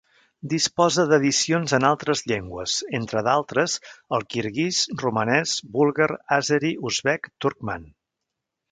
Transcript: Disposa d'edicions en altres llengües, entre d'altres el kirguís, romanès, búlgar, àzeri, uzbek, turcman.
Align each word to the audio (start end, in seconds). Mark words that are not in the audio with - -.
Disposa 0.51 1.03
d'edicions 1.09 1.75
en 1.79 1.85
altres 1.89 2.23
llengües, 2.31 2.77
entre 3.01 3.23
d'altres 3.29 3.77
el 4.19 4.27
kirguís, 4.35 4.83
romanès, 5.05 5.55
búlgar, 5.79 6.11
àzeri, 6.41 6.75
uzbek, 6.93 7.33
turcman. 7.47 7.89